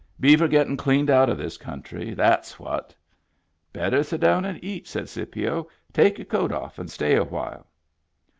Beaver 0.19 0.47
gettin' 0.47 0.77
cleaned 0.77 1.11
out 1.11 1.29
of 1.29 1.37
this 1.37 1.57
country. 1.57 2.15
That's 2.15 2.59
what"" 2.59 2.95
Better 3.79 4.01
sit 4.01 4.19
down 4.19 4.45
and 4.45 4.57
eat," 4.63 4.87
said 4.87 5.07
Scipio." 5.07 5.67
Take 5.93 6.17
your 6.17 6.25
coat 6.25 6.51
off 6.51 6.79
and 6.79 6.89
stay 6.89 7.13
a 7.13 7.23
while." 7.23 7.67